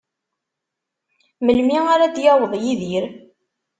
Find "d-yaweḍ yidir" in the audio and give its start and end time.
2.15-3.05